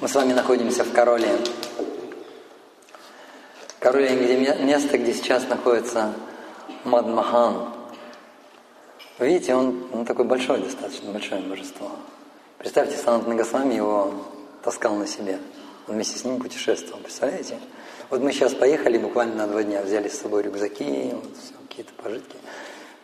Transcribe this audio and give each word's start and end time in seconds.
Мы 0.00 0.08
с 0.08 0.14
вами 0.14 0.32
находимся 0.32 0.82
в 0.82 0.94
Короле. 0.94 1.28
Короле, 3.80 4.16
где 4.16 4.34
место, 4.64 4.96
где 4.96 5.12
сейчас 5.12 5.46
находится 5.46 6.14
Мадмахан. 6.84 7.68
Видите, 9.18 9.54
он, 9.54 9.86
он 9.92 10.06
такой 10.06 10.24
большой, 10.24 10.62
достаточно 10.62 11.12
большое 11.12 11.42
божество. 11.42 11.90
Представьте, 12.56 12.96
Санат 12.96 13.26
Нагасвами 13.26 13.74
его 13.74 14.14
таскал 14.64 14.94
на 14.94 15.06
себе. 15.06 15.38
Он 15.86 15.96
вместе 15.96 16.18
с 16.18 16.24
ним 16.24 16.40
путешествовал, 16.40 17.02
представляете? 17.02 17.58
Вот 18.08 18.22
мы 18.22 18.32
сейчас 18.32 18.54
поехали 18.54 18.96
буквально 18.96 19.34
на 19.34 19.48
два 19.48 19.62
дня, 19.62 19.82
взяли 19.82 20.08
с 20.08 20.18
собой 20.18 20.44
рюкзаки, 20.44 21.10
вот, 21.12 21.36
какие-то 21.68 21.92
пожитки. 22.02 22.36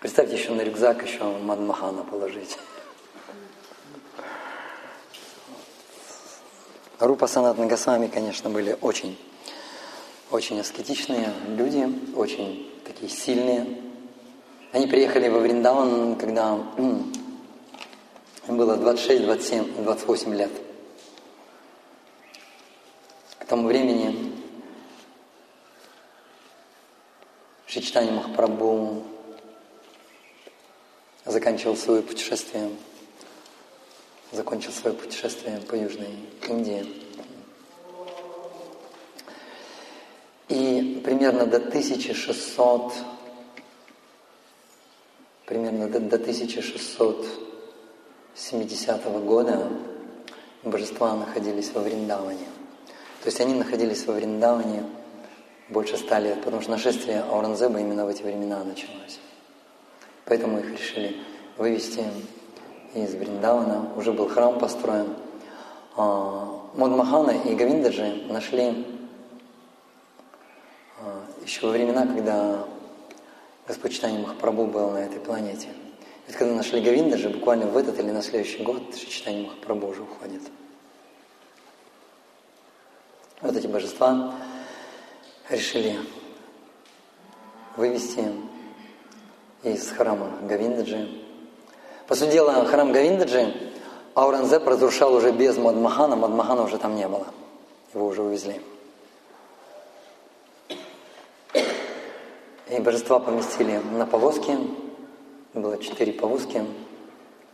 Представьте, 0.00 0.36
еще 0.36 0.52
на 0.52 0.62
рюкзак 0.62 1.06
еще 1.06 1.24
Мадмахана 1.24 2.04
положить. 2.04 2.56
Рупа 6.98 7.26
Санат 7.26 7.58
Нагасвами, 7.58 8.06
конечно, 8.06 8.48
были 8.48 8.78
очень, 8.80 9.18
очень 10.30 10.58
аскетичные 10.60 11.30
люди, 11.48 11.86
очень 12.16 12.72
такие 12.86 13.10
сильные. 13.10 13.66
Они 14.72 14.86
приехали 14.86 15.28
во 15.28 15.40
Вриндаван, 15.40 16.16
когда 16.16 16.58
им 16.78 18.56
было 18.56 18.78
26, 18.78 19.24
27, 19.24 19.84
28 19.84 20.34
лет. 20.34 20.50
К 23.40 23.44
тому 23.44 23.68
времени 23.68 24.32
Шичтани 27.66 28.10
Махапрабху 28.10 29.04
заканчивал 31.26 31.76
свое 31.76 32.00
путешествие 32.00 32.70
закончил 34.36 34.70
свое 34.70 34.94
путешествие 34.94 35.58
по 35.60 35.74
Южной 35.74 36.14
Индии. 36.46 36.86
И 40.48 41.00
примерно 41.04 41.46
до 41.46 41.56
1600, 41.56 42.92
примерно 45.46 45.88
до, 45.88 45.98
до 46.00 46.16
1670 46.16 49.04
года 49.24 49.70
божества 50.62 51.16
находились 51.16 51.72
во 51.72 51.80
Вриндаване. 51.80 52.46
То 53.22 53.28
есть 53.28 53.40
они 53.40 53.54
находились 53.54 54.04
во 54.06 54.12
Вриндаване 54.12 54.84
больше 55.70 55.96
ста 55.96 56.20
лет, 56.20 56.42
потому 56.42 56.60
что 56.62 56.72
нашествие 56.72 57.22
Ауранзеба 57.22 57.80
именно 57.80 58.04
в 58.04 58.08
эти 58.08 58.22
времена 58.22 58.62
началось. 58.62 59.18
Поэтому 60.26 60.58
их 60.58 60.70
решили 60.70 61.16
вывести 61.56 62.04
из 63.04 63.14
Вриндавана, 63.14 63.90
уже 63.96 64.12
был 64.12 64.28
храм 64.28 64.58
построен. 64.58 65.14
А, 65.96 66.60
Мадмахана 66.74 67.30
и 67.30 67.54
Гавиндаджи 67.54 68.24
нашли 68.28 68.86
а, 71.00 71.24
еще 71.44 71.66
во 71.66 71.72
времена, 71.72 72.06
когда 72.06 72.64
Господь 73.66 73.92
Читание 73.92 74.20
Махапрабху 74.20 74.66
был 74.66 74.90
на 74.90 74.98
этой 74.98 75.20
планете. 75.20 75.68
Ведь 76.26 76.36
когда 76.36 76.54
нашли 76.54 76.80
Гавиндаджи, 76.80 77.28
буквально 77.28 77.66
в 77.66 77.76
этот 77.76 77.98
или 77.98 78.10
на 78.10 78.22
следующий 78.22 78.62
год 78.62 78.94
Читание 78.94 79.46
Махапрабху 79.46 79.86
уже 79.88 80.02
уходит. 80.02 80.42
Вот 83.42 83.54
эти 83.54 83.66
божества 83.66 84.34
решили 85.50 85.98
вывести 87.76 88.24
из 89.62 89.90
храма 89.90 90.30
Гавиндаджи 90.42 91.25
по 92.06 92.14
сути 92.14 92.32
дела, 92.32 92.64
храм 92.66 92.92
Гавиндаджи 92.92 93.54
Ауранзеп 94.14 94.66
разрушал 94.66 95.14
уже 95.14 95.30
без 95.30 95.58
Мадмахана, 95.58 96.16
Мадмахана 96.16 96.62
уже 96.62 96.78
там 96.78 96.96
не 96.96 97.06
было. 97.06 97.26
Его 97.92 98.06
уже 98.06 98.22
увезли. 98.22 98.62
И 102.70 102.80
божества 102.80 103.18
поместили 103.18 103.80
на 103.92 104.06
повозки. 104.06 104.56
Было 105.52 105.76
четыре 105.76 106.14
повозки. 106.14 106.64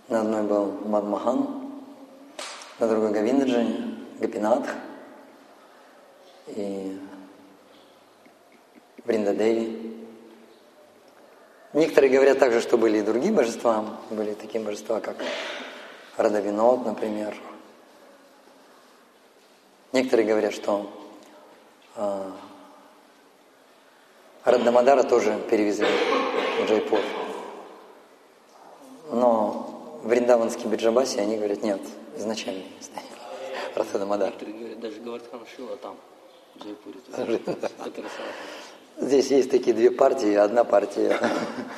На 0.08 0.20
одной 0.20 0.42
был 0.42 0.66
Мадмахан, 0.84 1.48
на 2.78 2.88
другой 2.88 3.10
Гавиндаджи, 3.10 3.66
Гапинатх 4.20 4.68
и 6.46 6.96
Вриндадеви. 9.04 9.81
Некоторые 11.72 12.12
говорят 12.12 12.38
также, 12.38 12.60
что 12.60 12.77
были 12.77 12.99
и 12.99 13.03
другие 13.03 13.33
божества. 13.33 13.84
Были 14.10 14.34
такие 14.34 14.62
божества, 14.62 15.00
как 15.00 15.16
Радовинот, 16.19 16.84
например. 16.84 17.34
Некоторые 19.93 20.27
говорят, 20.27 20.53
что 20.53 20.91
э, 21.97 22.31
Радамадара 24.44 25.03
тоже 25.03 25.38
перевезли 25.50 25.87
в 26.60 26.69
Джайпур. 26.69 27.00
Но 29.10 30.00
в 30.03 30.12
Риндаванский 30.12 30.66
Биджабаси 30.69 31.21
они 31.21 31.37
говорят, 31.37 31.62
нет, 31.62 31.81
изначально 32.16 32.65
Радамадар. 33.75 34.34
Даже 34.77 35.00
Гавардхан 35.00 35.41
Шила 35.56 35.77
там, 35.78 35.97
в 36.54 36.65
Джайпуре. 36.65 37.00
Здесь 39.02 39.32
есть 39.32 39.50
такие 39.50 39.74
две 39.74 39.90
партии. 39.90 40.32
Одна 40.34 40.62
партия 40.62 41.18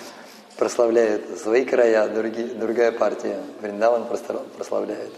прославляет 0.58 1.38
свои 1.38 1.64
края, 1.64 2.06
другая 2.06 2.92
партия 2.92 3.40
Вриндаван 3.62 4.04
прославляет. 4.04 5.10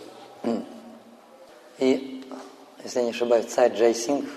И, 1.78 2.24
если 2.84 3.00
я 3.00 3.04
не 3.06 3.10
ошибаюсь, 3.10 3.46
царь 3.46 3.72
Джай 3.74 3.92
Сингх, 3.92 4.28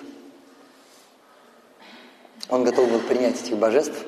он 2.49 2.63
готов 2.63 2.89
был 2.89 3.01
принять 3.01 3.39
этих 3.39 3.55
божеств. 3.57 4.03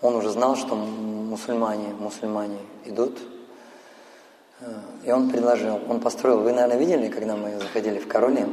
Он 0.00 0.14
уже 0.14 0.30
знал, 0.30 0.54
что 0.54 0.76
мусульмане, 0.76 1.88
мусульмане 1.98 2.58
идут. 2.84 3.18
И 5.04 5.10
он 5.10 5.30
предложил, 5.30 5.80
он 5.88 6.00
построил, 6.00 6.42
вы, 6.42 6.52
наверное, 6.52 6.78
видели, 6.78 7.08
когда 7.08 7.34
мы 7.34 7.58
заходили 7.58 7.98
в 7.98 8.06
Короли, 8.06 8.46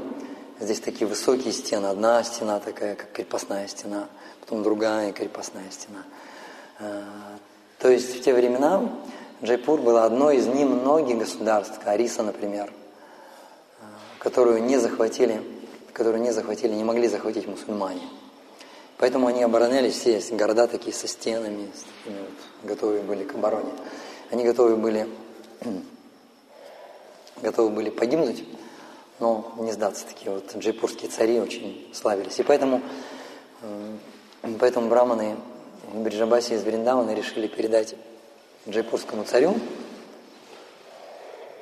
Здесь 0.59 0.81
такие 0.81 1.07
высокие 1.07 1.53
стены. 1.53 1.87
Одна 1.87 2.21
стена 2.23 2.59
такая, 2.59 2.95
как 2.95 3.13
крепостная 3.13 3.67
стена, 3.67 4.09
потом 4.41 4.61
другая 4.61 5.13
крепостная 5.13 5.71
стена. 5.71 6.03
Э, 6.79 7.01
то 7.77 7.89
есть 7.89 8.17
в 8.17 8.21
те 8.21 8.33
времена 8.33 8.89
Джайпур 9.41 9.79
было 9.79 10.03
одно 10.03 10.31
из 10.31 10.47
немногих 10.47 11.17
государств, 11.17 11.79
Ариса, 11.85 12.23
например, 12.23 12.73
э, 13.79 13.83
которую 14.19 14.61
не 14.63 14.77
захватили, 14.77 15.41
которую 15.93 16.21
не 16.21 16.31
захватили, 16.31 16.73
не 16.73 16.83
могли 16.83 17.07
захватить 17.07 17.47
мусульмане. 17.47 18.03
Поэтому 18.97 19.27
они 19.27 19.43
оборонялись, 19.43 19.93
все 19.93 20.21
города 20.35 20.67
такие 20.67 20.93
со 20.93 21.07
стенами, 21.07 21.71
с 21.73 21.83
такими 22.03 22.19
вот, 22.19 22.69
готовые 22.69 23.01
были 23.01 23.23
к 23.23 23.33
обороне. 23.33 23.71
Они 24.29 24.43
готовы 24.43 24.75
были, 24.75 25.07
готовы 27.41 27.69
были 27.69 27.89
погибнуть, 27.89 28.43
но 29.19 29.53
не 29.57 29.71
сдаться. 29.71 30.05
Такие 30.05 30.31
вот 30.31 30.55
джайпурские 30.55 31.09
цари 31.09 31.39
очень 31.39 31.89
славились. 31.93 32.39
И 32.39 32.43
поэтому, 32.43 32.81
поэтому 34.59 34.89
браманы 34.89 35.35
Бриджабаси 35.93 36.53
из 36.53 36.63
Вриндавана 36.63 37.13
решили 37.13 37.47
передать 37.47 37.95
джайпурскому 38.67 39.23
царю. 39.23 39.55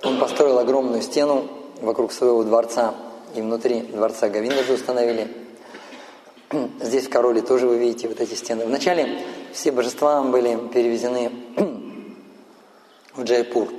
Он 0.03 0.19
построил 0.19 0.59
огромную 0.59 1.01
стену 1.01 1.47
вокруг 1.81 2.11
своего 2.11 2.43
дворца, 2.43 2.93
и 3.35 3.41
внутри 3.41 3.81
дворца 3.81 4.29
Гавиндаджи 4.29 4.73
установили. 4.73 5.27
Здесь 6.79 7.07
в 7.07 7.09
Короле 7.09 7.41
тоже 7.41 7.67
вы 7.67 7.77
видите 7.77 8.07
вот 8.07 8.21
эти 8.21 8.33
стены. 8.35 8.65
Вначале 8.65 9.21
все 9.51 9.71
божества 9.71 10.21
были 10.23 10.57
перевезены 10.69 11.31
в 13.13 13.23
Джайпур. 13.23 13.69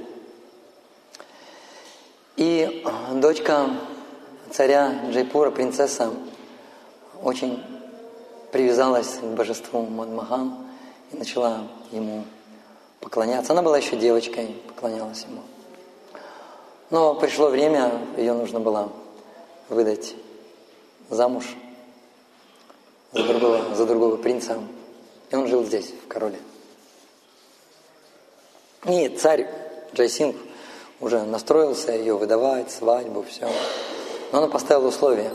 И 2.38 2.84
дочка 3.14 3.68
царя 4.52 4.94
Джайпура, 5.10 5.50
принцесса, 5.50 6.12
очень 7.20 7.60
привязалась 8.52 9.16
к 9.16 9.24
божеству 9.24 9.82
Мадмахан 9.82 10.54
и 11.10 11.16
начала 11.16 11.66
ему 11.90 12.24
поклоняться. 13.00 13.52
Она 13.52 13.62
была 13.62 13.78
еще 13.78 13.96
девочкой, 13.96 14.54
поклонялась 14.68 15.24
ему. 15.28 15.40
Но 16.90 17.16
пришло 17.16 17.48
время, 17.48 17.90
ее 18.16 18.34
нужно 18.34 18.60
было 18.60 18.92
выдать 19.68 20.14
замуж 21.10 21.56
за 23.14 23.24
другого, 23.24 23.74
за 23.74 23.84
другого 23.84 24.16
принца. 24.16 24.60
И 25.32 25.34
он 25.34 25.48
жил 25.48 25.64
здесь, 25.64 25.90
в 25.90 26.06
Кароли. 26.06 26.38
И 28.84 29.08
царь 29.08 29.48
Джай 29.92 30.12
Сингх 30.12 30.36
уже 31.00 31.22
настроился 31.24 31.92
ее 31.92 32.16
выдавать, 32.16 32.70
свадьбу, 32.70 33.22
все. 33.22 33.48
Но 34.32 34.38
она 34.38 34.48
поставила 34.48 34.88
условия. 34.88 35.32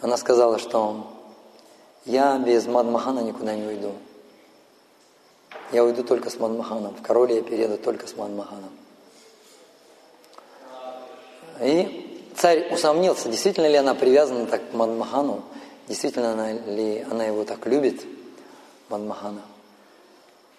Она 0.00 0.16
сказала, 0.16 0.58
что 0.58 1.06
я 2.04 2.38
без 2.38 2.66
Мадан-мохана 2.66 3.20
никуда 3.20 3.54
не 3.54 3.66
уйду. 3.66 3.92
Я 5.72 5.84
уйду 5.84 6.02
только 6.02 6.30
с 6.30 6.38
Мадан-моханом. 6.38 6.94
В 6.94 7.02
Кароли 7.02 7.36
я 7.36 7.42
перееду 7.42 7.76
только 7.76 8.06
с 8.06 8.16
Мадан-моханом. 8.16 8.70
И 11.60 12.22
царь 12.36 12.72
усомнился, 12.72 13.28
действительно 13.28 13.66
ли 13.66 13.74
она 13.74 13.94
привязана 13.94 14.46
так 14.46 14.70
к 14.70 14.74
Мадмахану, 14.74 15.42
действительно 15.88 16.52
ли 16.52 17.04
она 17.10 17.24
его 17.24 17.44
так 17.44 17.66
любит, 17.66 18.02
Мадмахана. 18.88 19.42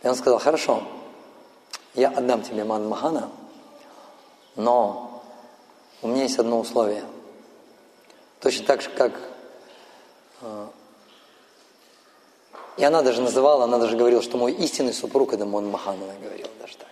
И 0.03 0.07
он 0.07 0.15
сказал, 0.15 0.39
хорошо, 0.39 0.83
я 1.95 2.09
отдам 2.09 2.43
тебе 2.43 2.63
Мадмахана, 2.63 3.29
но 4.59 5.23
у 6.01 6.09
меня 6.09 6.23
есть 6.23 6.37
одно 6.37 6.59
условие. 6.59 7.05
Точно 8.41 8.65
так 8.65 8.81
же, 8.81 8.89
как 8.89 9.13
э, 10.41 10.67
и 12.75 12.83
она 12.83 13.01
даже 13.01 13.21
называла, 13.21 13.63
она 13.63 13.77
даже 13.77 13.95
говорила, 13.95 14.21
что 14.21 14.35
мой 14.37 14.51
истинный 14.51 14.93
супруг 14.93 15.31
это 15.31 15.45
Монмахан, 15.45 15.95
она 16.03 16.13
говорила 16.21 16.49
даже 16.59 16.75
так. 16.75 16.89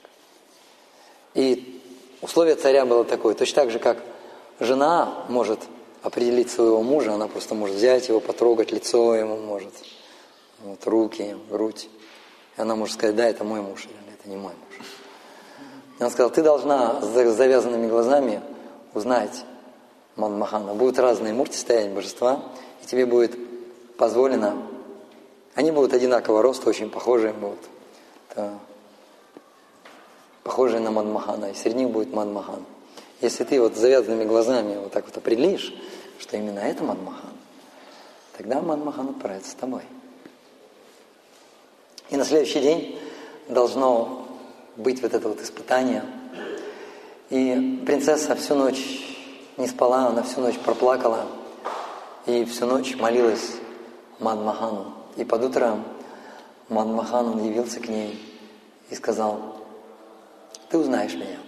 И 1.33 1.81
условие 2.21 2.55
царя 2.55 2.85
было 2.85 3.03
такое, 3.03 3.35
точно 3.35 3.63
так 3.63 3.71
же, 3.71 3.79
как 3.79 3.97
жена 4.61 5.25
может 5.27 5.59
определить 6.03 6.49
своего 6.49 6.81
мужа, 6.81 7.13
она 7.13 7.27
просто 7.27 7.53
может 7.53 7.75
взять 7.75 8.07
его, 8.07 8.21
потрогать 8.21 8.71
лицо 8.71 9.13
ему, 9.13 9.35
может, 9.37 9.73
вот, 10.59 10.87
руки, 10.87 11.35
грудь. 11.49 11.89
И 12.57 12.61
она 12.61 12.75
может 12.75 12.95
сказать, 12.95 13.17
да, 13.17 13.27
это 13.27 13.43
мой 13.43 13.59
муж, 13.59 13.85
или 13.85 14.13
это 14.17 14.29
не 14.29 14.37
мой 14.37 14.53
муж. 14.53 14.87
И 15.99 16.03
он 16.03 16.09
сказал, 16.11 16.29
ты 16.29 16.43
должна 16.43 17.01
с 17.01 17.07
завязанными 17.07 17.87
глазами 17.87 18.41
узнать 18.93 19.45
Мадмахана. 20.15 20.73
Будут 20.73 20.99
разные 20.99 21.33
мурти 21.33 21.57
стоять, 21.57 21.91
божества, 21.91 22.43
и 22.83 22.85
тебе 22.85 23.05
будет 23.05 23.37
позволено, 23.97 24.55
они 25.55 25.71
будут 25.71 25.93
одинакового 25.93 26.43
роста, 26.43 26.69
очень 26.69 26.91
похожие 26.91 27.33
будут. 27.33 27.59
Это 28.29 28.53
похожие 30.43 30.79
на 30.79 30.91
Мадмахана, 30.91 31.45
и 31.45 31.55
среди 31.55 31.77
них 31.77 31.89
будет 31.89 32.13
Мадмахан. 32.13 32.63
Если 33.21 33.43
ты 33.43 33.59
вот 33.59 33.75
с 33.75 33.79
завязанными 33.79 34.25
глазами 34.25 34.77
вот 34.77 34.91
так 34.91 35.05
вот 35.05 35.17
определишь, 35.17 35.73
что 36.19 36.37
именно 36.37 36.59
это 36.59 36.83
Мадмахан, 36.83 37.31
тогда 38.37 38.61
Мадмахан 38.61 39.09
отправится 39.09 39.51
с 39.51 39.55
тобой. 39.55 39.81
И 42.11 42.17
на 42.17 42.23
следующий 42.23 42.61
день 42.61 42.99
должно 43.49 44.26
быть 44.77 45.01
вот 45.01 45.13
это 45.13 45.27
вот 45.27 45.41
испытание. 45.41 46.03
И 47.29 47.83
принцесса 47.85 48.35
всю 48.35 48.55
ночь 48.55 49.03
не 49.57 49.67
спала, 49.67 50.07
она 50.07 50.23
всю 50.23 50.39
ночь 50.39 50.57
проплакала 50.57 51.25
и 52.25 52.45
всю 52.45 52.65
ночь 52.67 52.95
молилась 52.95 53.55
Мадмахану. 54.19 54.93
И 55.17 55.25
под 55.25 55.43
утро 55.43 55.79
Мадмахан, 56.69 57.43
явился 57.43 57.79
к 57.79 57.89
ней 57.89 58.19
и 58.89 58.95
сказал, 58.95 59.57
ты 60.69 60.77
узнаешь 60.77 61.15
меня. 61.15 61.39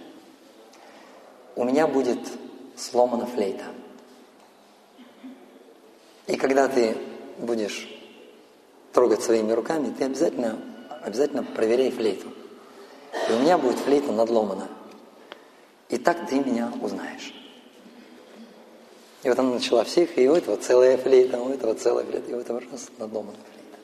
У 1.56 1.64
меня 1.64 1.86
будет 1.86 2.18
сломана 2.76 3.26
флейта. 3.26 3.64
И 6.26 6.36
когда 6.36 6.68
ты 6.68 6.96
будешь 7.38 7.88
трогать 8.92 9.22
своими 9.22 9.52
руками, 9.52 9.94
ты 9.96 10.04
обязательно, 10.04 10.58
обязательно 11.02 11.42
проверяй 11.42 11.90
флейту. 11.90 12.28
И 13.28 13.32
у 13.32 13.38
меня 13.38 13.58
будет 13.58 13.78
флейта 13.78 14.12
надломана. 14.12 14.68
И 15.88 15.98
так 15.98 16.28
ты 16.28 16.40
меня 16.40 16.72
узнаешь. 16.80 17.34
И 19.22 19.28
вот 19.28 19.38
она 19.38 19.54
начала 19.54 19.84
всех, 19.84 20.16
и 20.16 20.28
у 20.28 20.34
этого 20.34 20.56
целая 20.56 20.96
флейта, 20.96 21.40
у 21.40 21.50
этого 21.50 21.74
целая 21.74 22.04
флейта, 22.04 22.30
и 22.30 22.34
у 22.34 22.40
этого 22.40 22.60
раз 22.60 22.88
надломанная 22.98 23.36
флейта. 23.52 23.78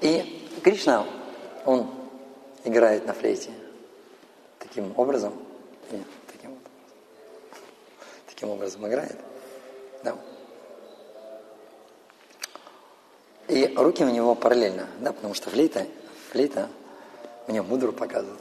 И 0.00 0.48
Кришна, 0.62 1.06
он 1.66 1.90
играет 2.64 3.06
на 3.06 3.12
флейте 3.12 3.50
таким 4.58 4.94
образом, 4.96 5.34
нет, 5.90 6.06
таким 6.32 6.50
вот 6.50 6.60
таким 8.26 8.50
образом 8.50 8.86
играет, 8.88 9.18
да. 10.02 10.16
И 13.48 13.74
руки 13.76 14.02
у 14.02 14.08
него 14.08 14.34
параллельно, 14.34 14.86
да, 15.00 15.12
потому 15.12 15.34
что 15.34 15.50
флейта, 15.50 15.86
флейта 16.30 16.70
мне 17.52 17.60
мудру 17.60 17.92
показывает. 17.92 18.40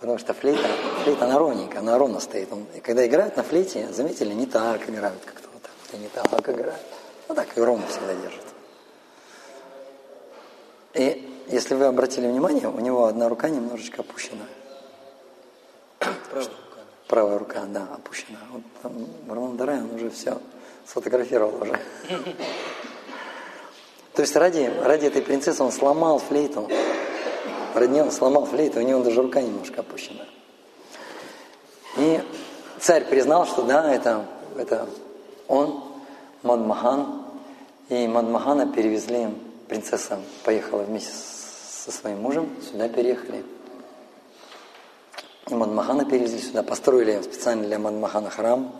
Потому 0.00 0.18
что 0.18 0.34
флейта, 0.34 0.68
флейта 1.04 1.26
она 1.26 1.38
ровненькая, 1.38 1.78
она 1.78 1.96
ровно 1.96 2.18
стоит. 2.18 2.52
Он, 2.52 2.66
и 2.74 2.80
когда 2.80 3.06
играют 3.06 3.36
на 3.36 3.44
флейте, 3.44 3.88
заметили, 3.92 4.34
не 4.34 4.46
так 4.46 4.88
играют 4.90 5.24
как-то 5.24 5.48
вот 5.52 5.62
так 5.62 5.70
вот, 5.80 5.94
и 5.94 6.02
не 6.02 6.08
так 6.08 6.48
играют. 6.48 6.82
Ну 7.28 7.34
так 7.36 7.56
и 7.56 7.60
ровно 7.60 7.86
всегда 7.86 8.14
держат. 8.16 8.44
И 10.94 11.44
если 11.46 11.76
вы 11.76 11.84
обратили 11.84 12.26
внимание, 12.26 12.66
у 12.66 12.80
него 12.80 13.04
одна 13.06 13.28
рука 13.28 13.48
немножечко 13.48 14.00
опущена. 14.00 14.44
Правая 16.00 16.48
рука. 16.48 16.80
Правая 17.06 17.38
рука, 17.38 17.62
да, 17.68 17.86
опущена. 17.94 18.38
Вот 18.50 18.62
там 18.82 19.06
Роман 19.28 19.56
Дарай, 19.56 19.78
он 19.78 19.94
уже 19.94 20.10
все 20.10 20.40
сфотографировал 20.84 21.62
уже. 21.62 21.78
То 24.14 24.22
есть 24.22 24.36
ради, 24.36 24.70
ради 24.82 25.06
этой 25.06 25.22
принцессы 25.22 25.62
он 25.62 25.72
сломал 25.72 26.18
флейту. 26.18 26.68
Ради 27.74 27.90
нее 27.90 28.02
он 28.02 28.12
сломал 28.12 28.44
флейту, 28.44 28.80
у 28.80 28.82
него 28.82 29.02
даже 29.02 29.22
рука 29.22 29.40
немножко 29.40 29.80
опущена. 29.80 30.26
И 31.96 32.20
царь 32.78 33.06
признал, 33.06 33.46
что 33.46 33.62
да, 33.62 33.92
это, 33.92 34.26
это 34.56 34.86
он, 35.48 35.82
Мадмахан. 36.42 37.22
И 37.88 38.06
Мадмахана 38.06 38.70
перевезли, 38.70 39.28
принцесса 39.68 40.20
поехала 40.44 40.82
вместе 40.82 41.12
со 41.12 41.90
своим 41.90 42.20
мужем, 42.20 42.50
сюда 42.70 42.88
переехали. 42.88 43.44
И 45.48 45.54
Мадмахана 45.54 46.04
перевезли 46.04 46.40
сюда, 46.40 46.62
построили 46.62 47.20
специально 47.22 47.64
для 47.64 47.78
Мадмахана 47.78 48.30
храм, 48.30 48.72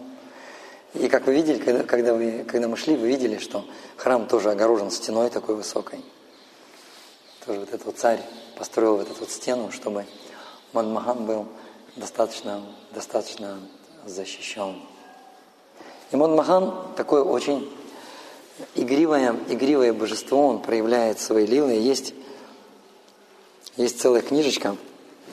и 0.94 1.08
как 1.08 1.26
вы 1.26 1.34
видели, 1.34 1.58
когда, 1.58 1.84
когда, 1.84 2.12
вы, 2.12 2.44
когда 2.46 2.68
мы 2.68 2.76
шли, 2.76 2.96
вы 2.96 3.08
видели, 3.08 3.38
что 3.38 3.64
храм 3.96 4.26
тоже 4.26 4.50
огорожен 4.50 4.90
стеной 4.90 5.30
такой 5.30 5.54
высокой. 5.54 6.00
Тоже 7.46 7.60
вот 7.60 7.68
этот 7.70 7.86
вот 7.86 7.96
царь 7.96 8.20
построил 8.58 8.98
вот 8.98 9.10
эту 9.10 9.20
вот 9.20 9.30
стену, 9.30 9.72
чтобы 9.72 10.04
Мадмахан 10.72 11.24
был 11.24 11.46
достаточно, 11.96 12.62
достаточно 12.92 13.58
защищен. 14.04 14.82
И 16.10 16.16
Мадмахан 16.16 16.94
такое 16.94 17.22
очень 17.22 17.72
игривое, 18.74 19.34
игривое 19.48 19.94
божество, 19.94 20.46
он 20.46 20.60
проявляет 20.60 21.18
свои 21.18 21.46
лилы. 21.46 21.72
Есть, 21.72 22.14
есть 23.76 23.98
целая 23.98 24.20
книжечка, 24.20 24.76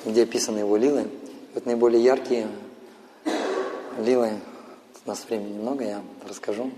где 0.05 0.23
описаны 0.23 0.59
его 0.59 0.77
лилы. 0.77 1.09
Вот 1.53 1.65
наиболее 1.65 2.01
яркие 2.01 2.47
лилы 3.99 4.39
у 5.09 5.11
нас 5.11 5.25
времени 5.27 5.53
немного, 5.53 5.83
я 5.83 6.03
расскажу. 6.27 6.69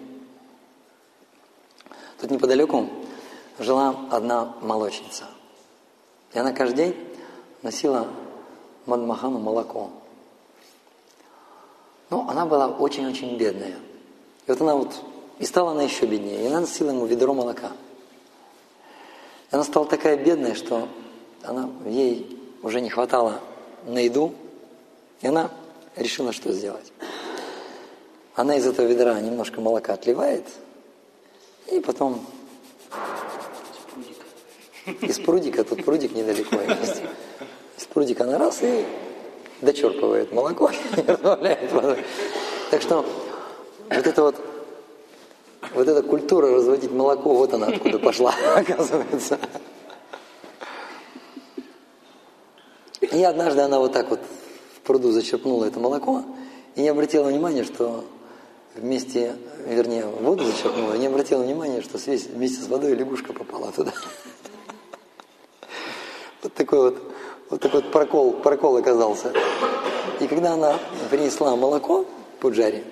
Тут 2.18 2.32
неподалеку 2.32 2.88
жила 3.60 3.94
одна 4.10 4.56
молочница. 4.62 5.26
И 6.32 6.40
она 6.40 6.54
каждый 6.54 6.78
день 6.78 6.96
носила 7.62 8.08
Мадмахану 8.86 9.38
молоко. 9.38 9.90
Но 12.10 12.26
она 12.30 12.46
была 12.46 12.70
очень-очень 12.70 13.36
бедная. 13.36 13.76
И 14.48 14.52
вот 14.52 14.62
она 14.62 14.78
вот, 14.78 14.96
и 15.38 15.46
стала 15.46 15.72
она 15.72 15.84
еще 15.84 16.06
беднее. 16.06 16.42
И 16.42 16.48
она 16.48 16.62
носила 16.62 16.92
ему 16.92 17.06
ведро 17.08 17.34
молока. 17.34 17.74
И 19.52 19.56
она 19.56 19.66
стала 19.66 19.86
такая 19.88 20.16
бедная, 20.16 20.56
что 20.56 20.88
она, 21.44 21.70
ей 21.86 22.40
уже 22.64 22.80
не 22.80 22.90
хватало 22.90 23.42
на 23.84 24.00
еду. 24.00 24.34
И 25.20 25.28
она 25.28 25.52
решила, 25.98 26.32
что 26.32 26.54
сделать. 26.54 26.94
Она 28.36 28.56
из 28.56 28.66
этого 28.66 28.88
ведра 28.88 29.20
немножко 29.20 29.60
молока 29.60 29.94
отливает, 29.94 30.46
и 31.72 31.80
потом 31.80 32.26
из 35.02 35.20
прудика, 35.20 35.64
тут 35.64 35.84
прудик 35.84 36.14
недалеко 36.14 36.56
есть. 36.56 37.02
Из 37.78 37.86
прудика 37.86 38.24
она 38.24 38.38
раз 38.38 38.64
и 38.64 38.86
дочерпывает 39.62 40.32
молоко 40.32 40.70
и. 40.96 42.04
Так 42.72 42.82
что 42.82 43.06
вот 43.90 44.08
это 44.08 44.22
вот, 44.24 44.36
вот 45.74 45.88
эта 45.88 46.02
культура 46.02 46.56
разводить 46.56 46.92
молоко, 46.92 47.36
вот 47.36 47.54
она 47.54 47.68
откуда 47.68 48.00
пошла, 48.00 48.34
оказывается. 48.56 49.38
И 53.02 53.24
однажды 53.24 53.62
она 53.62 53.80
вот 53.80 53.92
так 53.92 54.10
вот 54.10 54.22
в 54.78 54.80
пруду 54.82 55.12
зачерпнула 55.12 55.66
это 55.66 55.80
молоко 55.80 56.24
и 56.76 56.82
не 56.82 56.88
обратила 56.88 57.26
внимания, 57.26 57.66
что 57.66 58.06
вместе, 58.76 59.36
вернее, 59.66 60.06
воду 60.06 60.46
зачерпнула, 60.46 60.94
не 60.94 61.08
обратила 61.08 61.44
внимания, 61.44 61.82
что 61.82 61.98
вместе 61.98 62.62
с 62.62 62.68
водой 62.68 62.96
лягушка 62.96 63.34
попала 63.34 63.72
туда. 63.72 63.94
Вот 66.44 66.54
такой 66.54 66.80
вот, 66.80 67.02
вот 67.50 67.62
такой 67.62 67.82
вот 67.82 67.92
прокол, 67.92 68.34
прокол 68.34 68.78
оказался. 68.78 69.34
И 70.20 70.28
когда 70.28 70.54
она 70.54 70.80
принесла 71.10 71.56
молоко 71.56 72.06
Пуджари, 72.40 72.84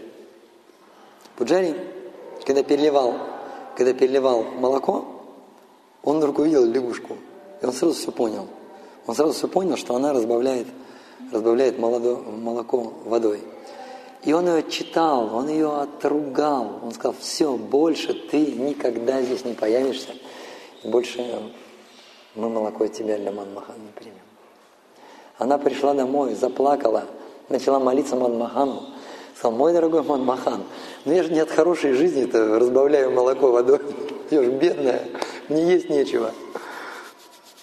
Пуджари, 1.36 1.76
когда 2.46 2.64
переливал, 2.64 3.16
когда 3.76 3.94
переливал 3.94 4.44
молоко, 4.44 5.06
он 6.04 6.18
вдруг 6.18 6.40
увидел 6.40 6.66
лягушку. 6.66 7.18
И 7.62 7.66
он 7.66 7.74
сразу 7.74 7.94
все 7.94 8.12
понял. 8.12 8.48
Он 9.08 9.16
сразу 9.16 9.34
все 9.34 9.48
понял, 9.48 9.78
что 9.78 9.96
она 9.96 10.14
разбавляет 10.14 10.68
разбавляет 11.32 11.78
молоко 11.78 12.94
водой. 13.06 13.42
И 14.24 14.34
он 14.34 14.48
ее 14.48 14.64
читал, 14.70 15.34
он 15.34 15.48
ее 15.48 15.82
отругал. 15.82 16.80
Он 16.84 16.92
сказал, 16.92 17.16
все, 17.20 17.56
больше 17.56 18.14
ты 18.14 18.52
никогда 18.52 19.22
здесь 19.22 19.46
не 19.46 19.54
появишься. 19.54 20.10
И 20.84 20.88
больше 20.88 21.24
мы 22.36 22.50
молоко 22.50 22.84
от 22.84 22.94
тебя 22.94 23.18
для 23.18 23.32
Манмахан 23.32 23.76
не 23.76 23.92
примем. 23.92 24.18
Она 25.38 25.58
пришла 25.58 25.94
домой, 25.94 26.36
заплакала, 26.36 27.06
начала 27.48 27.80
молиться 27.80 28.18
Манмахану. 28.18 28.84
Сказал, 29.36 29.58
мой 29.58 29.72
дорогой 29.72 30.04
Манмахан, 30.04 30.64
ну 31.06 31.14
я 31.14 31.24
же 31.24 31.32
не 31.32 31.40
от 31.40 31.50
хорошей 31.50 31.94
жизни-то 31.94 32.60
разбавляю 32.60 33.12
молоко 33.12 33.52
водой. 33.52 33.80
Я 34.30 34.44
же 34.44 34.52
бедная, 34.52 35.02
мне 35.48 35.64
есть 35.64 35.90
нечего. 35.90 36.32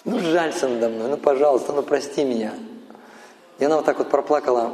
Ну 0.03 0.19
жалься 0.19 0.67
надо 0.67 0.89
мной, 0.89 1.09
ну 1.11 1.17
пожалуйста, 1.17 1.71
ну 1.71 1.83
прости 1.83 2.25
меня. 2.25 2.55
И 3.59 3.63
она 3.63 3.77
вот 3.77 3.85
так 3.85 3.99
вот 3.99 4.09
проплакала 4.09 4.73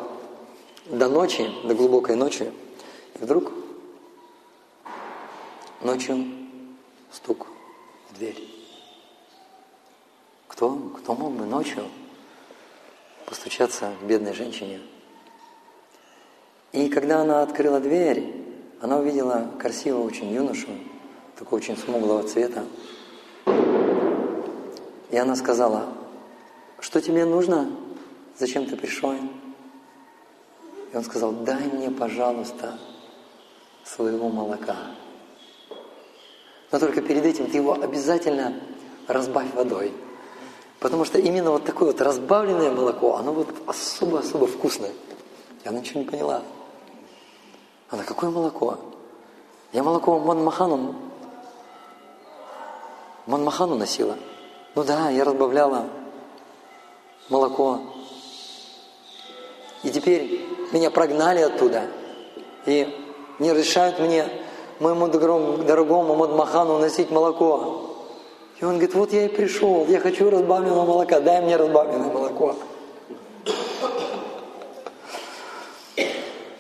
до 0.86 1.08
ночи, 1.08 1.50
до 1.64 1.74
глубокой 1.74 2.16
ночи. 2.16 2.52
И 3.16 3.24
вдруг 3.24 3.52
ночью 5.82 6.26
стук 7.12 7.48
в 8.10 8.18
дверь. 8.18 8.42
Кто, 10.48 10.76
кто 10.98 11.16
мог 11.16 11.34
бы 11.34 11.46
ночью 11.46 11.84
постучаться 13.26 13.94
к 14.02 14.06
бедной 14.06 14.34
женщине? 14.34 14.82
И 16.72 16.90
когда 16.90 17.22
она 17.22 17.44
открыла 17.44 17.80
дверь, 17.80 18.44
она 18.82 18.98
увидела 18.98 19.52
красивого 19.60 20.04
очень 20.04 20.32
юношу, 20.32 20.70
такого 21.38 21.58
очень 21.58 21.78
смуглого 21.78 22.24
цвета. 22.24 22.66
И 25.10 25.18
она 25.18 25.36
сказала, 25.36 25.94
что 26.80 27.00
тебе 27.00 27.26
нужно? 27.26 27.70
Зачем 28.38 28.66
ты 28.66 28.76
пришел? 28.76 29.14
И 30.94 30.98
он 30.98 31.04
сказал, 31.04 31.32
дай 31.32 31.66
мне, 31.66 31.90
пожалуйста, 31.90 32.78
своего 33.84 34.30
молока. 34.30 34.76
Но 36.72 36.80
только 36.80 37.02
перед 37.02 37.26
этим 37.26 37.50
ты 37.50 37.58
его 37.58 37.74
обязательно 37.74 38.54
разбавь 39.08 39.52
водой. 39.56 39.92
Потому 40.80 41.04
что 41.06 41.18
именно 41.18 41.50
вот 41.50 41.66
такое 41.66 41.92
вот 41.92 42.02
разбавленное 42.02 42.72
молоко, 42.72 43.16
оно 43.16 43.34
вот 43.34 43.48
особо-особо 43.66 44.46
вкусное. 44.46 44.92
И 45.64 45.68
она 45.68 45.80
ничего 45.80 46.02
не 46.02 46.06
поняла. 46.06 46.44
Она, 47.90 48.04
какое 48.04 48.30
молоко? 48.30 48.78
Я 49.72 49.82
молоко 49.82 50.20
Манмахану, 50.20 50.96
Манмахану 53.26 53.76
носила. 53.76 54.16
Ну 54.76 54.84
да, 54.84 55.10
я 55.10 55.24
разбавляла 55.24 55.88
молоко. 57.30 57.80
И 59.82 59.90
теперь 59.90 60.44
меня 60.74 60.90
прогнали 60.90 61.40
оттуда. 61.40 61.84
И 62.66 62.88
не 63.40 63.52
разрешают 63.52 64.00
мне, 64.00 64.28
моему 64.80 65.08
дорогому 65.08 66.16
Мадмахану, 66.16 66.80
носить 66.80 67.12
молоко. 67.12 67.96
И 68.60 68.66
он 68.66 68.74
говорит, 68.74 68.94
вот 68.94 69.14
я 69.14 69.26
и 69.26 69.28
пришел, 69.28 69.86
я 69.88 70.00
хочу 70.00 70.30
разбавленного 70.30 70.86
молока, 70.86 71.20
дай 71.20 71.42
мне 71.42 71.56
разбавленное 71.58 72.12
молоко. 72.12 72.56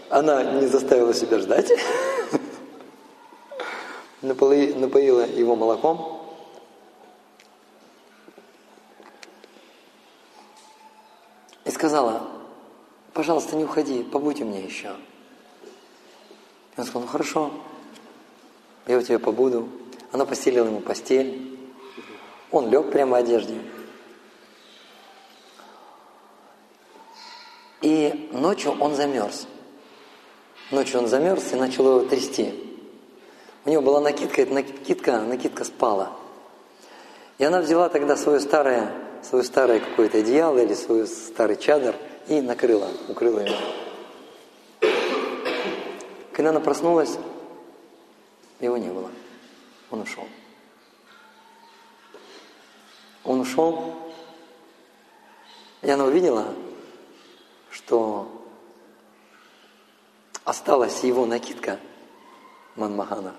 Она 0.09 0.43
не 0.43 0.67
заставила 0.67 1.13
себя 1.13 1.39
ждать, 1.39 1.71
напоила 4.21 5.25
его 5.25 5.55
молоком, 5.55 6.19
и 11.65 11.71
сказала, 11.71 12.32
пожалуйста, 13.13 13.55
не 13.55 13.63
уходи, 13.63 14.03
побудь 14.03 14.41
у 14.41 14.45
меня 14.45 14.59
еще. 14.59 14.95
И 16.75 16.79
он 16.79 16.85
сказал, 16.85 17.03
ну 17.03 17.07
хорошо, 17.07 17.51
я 18.87 18.97
у 18.97 19.01
тебя 19.01 19.19
побуду. 19.19 19.69
Она 20.11 20.25
постелила 20.25 20.65
ему 20.65 20.79
постель. 20.79 21.57
Он 22.51 22.69
лег 22.69 22.91
прямо 22.91 23.11
в 23.11 23.15
одежде. 23.15 23.55
И 27.81 28.29
ночью 28.31 28.75
он 28.79 28.95
замерз. 28.95 29.47
Ночью 30.71 30.99
он 30.99 31.07
замерз 31.07 31.53
и 31.53 31.55
начал 31.55 31.85
его 31.85 32.05
трясти. 32.07 32.53
У 33.65 33.69
него 33.69 33.81
была 33.81 34.01
накидка, 34.01 34.41
эта 34.41 34.53
накидка, 34.53 35.21
накидка 35.21 35.63
спала. 35.63 36.11
И 37.37 37.43
она 37.43 37.61
взяла 37.61 37.89
тогда 37.89 38.15
свое 38.15 38.39
старое, 38.39 38.91
свое 39.23 39.43
старое 39.43 39.79
какое-то 39.79 40.19
одеяло 40.19 40.59
или 40.59 40.73
свой 40.73 41.07
старый 41.07 41.57
чадр– 41.57 41.95
и 42.27 42.41
накрыла, 42.41 42.89
укрыла 43.07 43.39
его. 43.39 43.57
Когда 46.31 46.49
она 46.49 46.59
проснулась, 46.59 47.17
его 48.59 48.77
не 48.77 48.89
было. 48.89 49.11
Он 49.91 50.01
ушел. 50.01 50.27
Он 53.23 53.39
ушел, 53.39 53.95
и 55.81 55.89
она 55.89 56.05
увидела, 56.05 56.53
что 57.69 58.27
осталась 60.43 61.03
его 61.03 61.25
накидка 61.25 61.79
Манмахана. 62.75 63.35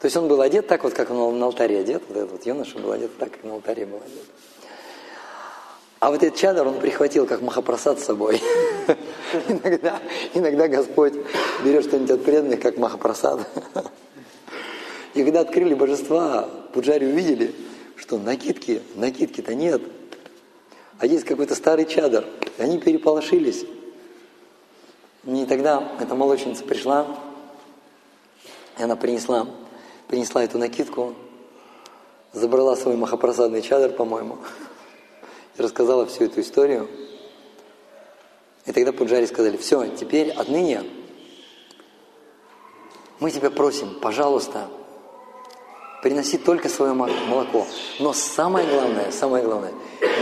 То 0.00 0.04
есть 0.04 0.16
он 0.16 0.28
был 0.28 0.40
одет 0.40 0.68
так 0.68 0.84
вот, 0.84 0.94
как 0.94 1.10
он 1.10 1.38
на 1.38 1.46
алтаре 1.46 1.80
одет. 1.80 2.02
Вот 2.08 2.16
этот 2.16 2.32
вот 2.32 2.46
юноша 2.46 2.78
был 2.78 2.92
одет 2.92 3.16
так, 3.18 3.32
как 3.32 3.44
на 3.44 3.54
алтаре 3.54 3.84
был 3.84 3.98
одет. 3.98 4.24
А 6.00 6.10
вот 6.10 6.22
этот 6.22 6.38
чадр 6.38 6.66
он 6.66 6.78
прихватил 6.78 7.26
как 7.26 7.42
махапрасад 7.42 7.98
с 7.98 8.04
собой. 8.04 8.40
иногда, 9.48 10.00
иногда 10.32 10.68
Господь 10.68 11.14
берет 11.64 11.84
что-нибудь 11.84 12.10
от 12.10 12.24
преданных, 12.24 12.60
как 12.60 12.78
махапрасад. 12.78 13.40
И 15.14 15.24
когда 15.24 15.40
открыли 15.40 15.74
божества, 15.74 16.48
пуджари 16.72 17.06
увидели, 17.06 17.52
что 17.96 18.18
накидки, 18.18 18.82
накидки-то 18.94 19.54
нет. 19.54 19.82
А 21.00 21.06
есть 21.06 21.24
какой-то 21.24 21.56
старый 21.56 21.84
чадр. 21.84 22.24
И 22.58 22.62
они 22.62 22.78
переполошились. 22.78 23.64
И 25.24 25.46
тогда 25.46 25.92
эта 26.00 26.14
молочница 26.14 26.64
пришла, 26.64 27.06
и 28.78 28.82
она 28.82 28.94
принесла, 28.94 29.48
принесла 30.06 30.44
эту 30.44 30.58
накидку, 30.58 31.14
забрала 32.32 32.76
свой 32.76 32.96
махапрасадный 32.96 33.62
чадр, 33.62 33.92
по-моему, 33.92 34.38
рассказала 35.58 36.06
всю 36.06 36.24
эту 36.24 36.40
историю. 36.40 36.88
И 38.66 38.72
тогда 38.72 38.92
Пуджари 38.92 39.26
сказали, 39.26 39.56
все, 39.56 39.86
теперь 39.88 40.30
отныне 40.30 40.82
мы 43.20 43.30
тебя 43.30 43.50
просим, 43.50 43.98
пожалуйста, 44.00 44.68
приноси 46.02 46.38
только 46.38 46.68
свое 46.68 46.92
молоко. 46.92 47.66
Но 47.98 48.12
самое 48.12 48.66
главное, 48.68 49.10
самое 49.10 49.44
главное, 49.44 49.72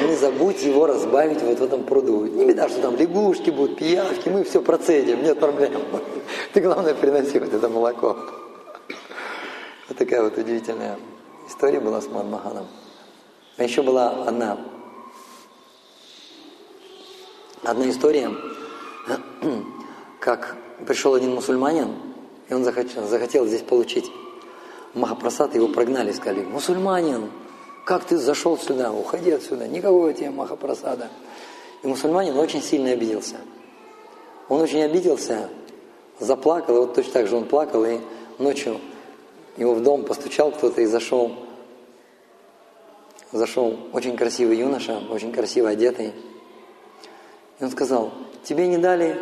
не 0.06 0.14
забудь 0.16 0.62
его 0.62 0.86
разбавить 0.86 1.42
вот 1.42 1.58
в 1.58 1.62
этом 1.62 1.84
пруду. 1.84 2.24
Не 2.24 2.46
беда, 2.46 2.68
что 2.68 2.80
там 2.80 2.96
лягушки 2.96 3.50
будут, 3.50 3.78
пиявки, 3.78 4.28
мы 4.28 4.44
все 4.44 4.62
процедим, 4.62 5.22
нет 5.22 5.38
проблем. 5.38 5.72
Ты 6.54 6.60
главное 6.60 6.94
приноси 6.94 7.38
вот 7.38 7.52
это 7.52 7.68
молоко. 7.68 8.16
Вот 9.88 9.98
такая 9.98 10.22
вот 10.22 10.38
удивительная 10.38 10.98
история 11.48 11.80
была 11.80 12.00
с 12.00 12.08
Манмаханом. 12.08 12.66
А 13.58 13.62
еще 13.62 13.82
была 13.82 14.24
одна 14.26 14.58
Одна 17.66 17.90
история, 17.90 18.30
как 20.20 20.56
пришел 20.86 21.14
один 21.14 21.34
мусульманин, 21.34 21.96
и 22.48 22.54
он 22.54 22.62
захотел, 22.62 23.08
захотел 23.08 23.44
здесь 23.44 23.62
получить 23.62 24.08
Махапрасад, 24.94 25.56
его 25.56 25.66
прогнали, 25.66 26.12
сказали, 26.12 26.44
мусульманин, 26.44 27.28
как 27.84 28.04
ты 28.04 28.18
зашел 28.18 28.56
сюда, 28.56 28.92
уходи 28.92 29.32
отсюда, 29.32 29.66
никакого 29.66 30.12
тебе 30.12 30.30
Махапрасада. 30.30 31.08
И 31.82 31.88
мусульманин 31.88 32.38
очень 32.38 32.62
сильно 32.62 32.92
обиделся. 32.92 33.34
Он 34.48 34.60
очень 34.60 34.84
обиделся, 34.84 35.48
заплакал, 36.20 36.76
и 36.76 36.78
вот 36.78 36.94
точно 36.94 37.14
так 37.14 37.26
же 37.26 37.34
он 37.34 37.46
плакал, 37.46 37.84
и 37.84 37.98
ночью 38.38 38.78
его 39.56 39.74
в 39.74 39.82
дом 39.82 40.04
постучал 40.04 40.52
кто-то 40.52 40.82
и 40.82 40.86
зашел, 40.86 41.32
зашел 43.32 43.76
очень 43.92 44.16
красивый 44.16 44.56
юноша, 44.56 45.02
очень 45.10 45.32
красиво 45.32 45.68
одетый, 45.70 46.12
и 47.58 47.64
он 47.64 47.70
сказал, 47.70 48.12
тебе 48.44 48.66
не 48.66 48.78
дали 48.78 49.20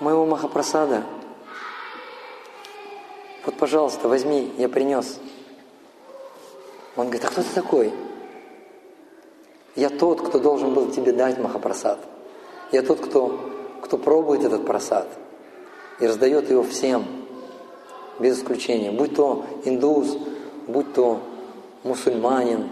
моего 0.00 0.26
Махапрасада. 0.26 1.04
Вот, 3.44 3.56
пожалуйста, 3.56 4.08
возьми, 4.08 4.52
я 4.58 4.68
принес. 4.68 5.18
Он 6.96 7.06
говорит, 7.06 7.24
а 7.24 7.28
кто 7.28 7.42
ты 7.42 7.48
такой? 7.54 7.92
Я 9.74 9.90
тот, 9.90 10.26
кто 10.26 10.38
должен 10.38 10.74
был 10.74 10.90
тебе 10.90 11.12
дать 11.12 11.38
Махапрасад. 11.38 11.98
Я 12.72 12.82
тот, 12.82 13.00
кто, 13.00 13.50
кто 13.82 13.98
пробует 13.98 14.42
этот 14.44 14.66
просад 14.66 15.06
и 16.00 16.06
раздает 16.06 16.50
его 16.50 16.62
всем, 16.62 17.04
без 18.18 18.38
исключения. 18.38 18.90
Будь 18.90 19.14
то 19.14 19.44
индус, 19.64 20.16
будь 20.66 20.92
то 20.94 21.20
мусульманин 21.84 22.68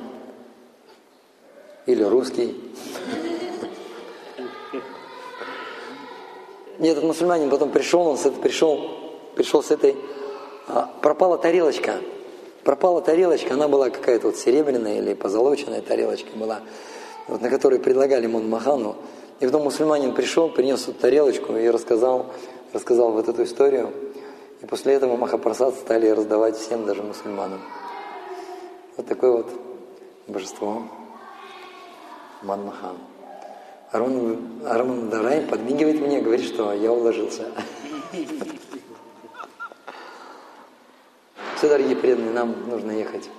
или 1.87 2.03
русский. 2.03 2.61
И 6.85 6.89
этот 6.93 7.05
мусульманин 7.05 7.51
потом 7.51 7.71
пришел, 7.71 8.07
он 8.07 8.17
с 8.19 8.27
этой, 8.27 8.41
пришел, 8.41 8.91
пришел 9.35 9.63
с 9.63 9.71
этой, 9.71 9.97
а, 10.69 10.91
пропала 11.01 11.39
тарелочка, 11.39 11.95
пропала 12.63 13.01
тарелочка, 13.01 13.55
она 13.55 13.69
была 13.69 13.91
какая-то 13.91 14.29
вот 14.29 14.37
серебряная 14.37 14.99
или 14.99 15.15
позолоченная 15.15 15.83
тарелочка 15.83 16.31
была, 16.37 16.61
вот, 17.29 17.41
на 17.41 17.51
которой 17.51 17.79
предлагали 17.79 18.27
Мон 18.27 18.49
Махану. 18.49 18.97
И 19.41 19.47
потом 19.47 19.65
мусульманин 19.65 20.15
пришел, 20.15 20.49
принес 20.49 20.83
эту 20.89 20.95
тарелочку 20.95 21.57
и 21.57 21.69
рассказал, 21.69 22.27
рассказал 22.73 23.13
вот 23.13 23.29
эту 23.29 23.43
историю. 23.43 23.91
И 24.63 24.67
после 24.67 24.95
этого 24.95 25.17
Махапрасад 25.17 25.75
стали 25.75 26.09
раздавать 26.09 26.57
всем, 26.57 26.87
даже 26.87 27.03
мусульманам. 27.03 27.61
Вот 28.97 29.07
такое 29.07 29.33
вот 29.33 29.47
божество 30.27 30.83
Манмахан. 32.43 32.97
Арун, 33.95 34.61
Арун 34.67 35.09
Дарай 35.09 35.43
подмигивает 35.43 36.01
мне, 36.01 36.21
говорит, 36.21 36.45
что 36.45 36.73
я 36.73 36.91
уложился. 36.91 37.45
Все, 41.57 41.69
дорогие 41.69 41.95
преданные, 41.95 42.33
нам 42.33 42.69
нужно 42.69 42.91
ехать. 42.91 43.31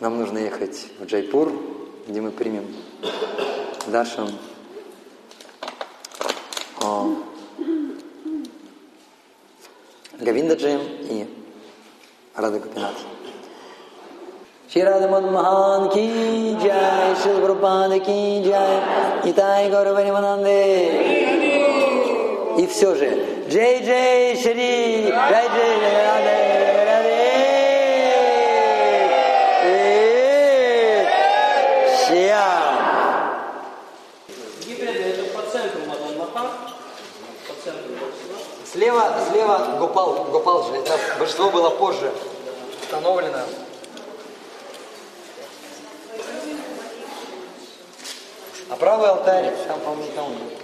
Нам 0.00 0.18
нужно 0.18 0.36
ехать 0.36 0.88
в 0.98 1.06
Джайпур, 1.06 1.50
где 2.06 2.20
мы 2.20 2.32
примем 2.32 2.66
Дашам 3.86 4.28
Гавиндаджием 10.20 10.82
и 11.00 11.26
Рада 12.34 12.58
Гопинат. 12.60 12.94
Ширада 14.74 15.06
Мадмахан 15.06 15.88
ки 15.88 16.56
джай, 16.60 17.14
Шил 17.22 17.40
Прабхупад 17.40 17.92
ки 18.04 18.42
джай, 18.42 18.80
Итай 19.22 19.70
Гаураванимананде. 19.70 20.58
И 22.58 22.66
все 22.66 22.96
же, 22.96 23.08
Джей 23.48 23.84
Джей 23.84 24.34
Шри, 24.34 25.12
Джай 25.12 25.46
Джей 25.54 25.78
Раде, 25.80 26.36
Раде. 26.88 27.14
По 35.32 35.42
центру 35.52 35.82
Слева, 38.72 39.04
слева 39.30 39.58
Гопал, 39.78 40.26
Гопал 40.32 40.64
же, 40.64 40.74
это 40.74 40.98
божество 41.20 41.48
было 41.50 41.70
позже 41.70 42.10
установлено. 42.82 43.38
А 48.84 48.86
правый 48.86 49.08
алтарь, 49.08 49.50
там, 49.66 49.80
по-моему, 49.80 50.12
там. 50.14 50.63